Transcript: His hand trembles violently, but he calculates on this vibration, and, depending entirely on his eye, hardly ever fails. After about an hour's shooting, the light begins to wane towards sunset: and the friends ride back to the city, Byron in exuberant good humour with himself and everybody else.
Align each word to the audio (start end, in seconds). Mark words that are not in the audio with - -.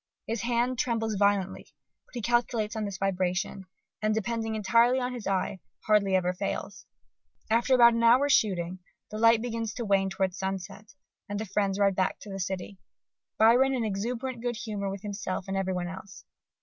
His 0.25 0.41
hand 0.41 0.79
trembles 0.79 1.13
violently, 1.13 1.67
but 2.07 2.15
he 2.15 2.23
calculates 2.23 2.75
on 2.75 2.85
this 2.85 2.97
vibration, 2.97 3.67
and, 4.01 4.15
depending 4.15 4.55
entirely 4.55 4.99
on 4.99 5.13
his 5.13 5.27
eye, 5.27 5.59
hardly 5.85 6.15
ever 6.15 6.33
fails. 6.33 6.87
After 7.51 7.75
about 7.75 7.93
an 7.93 8.01
hour's 8.01 8.31
shooting, 8.33 8.79
the 9.11 9.19
light 9.19 9.43
begins 9.43 9.75
to 9.75 9.85
wane 9.85 10.09
towards 10.09 10.39
sunset: 10.39 10.95
and 11.29 11.39
the 11.39 11.45
friends 11.45 11.77
ride 11.77 11.95
back 11.95 12.17
to 12.21 12.31
the 12.31 12.39
city, 12.39 12.79
Byron 13.37 13.75
in 13.75 13.83
exuberant 13.85 14.41
good 14.41 14.55
humour 14.55 14.89
with 14.89 15.03
himself 15.03 15.47
and 15.47 15.55
everybody 15.55 15.89
else. 15.91 16.25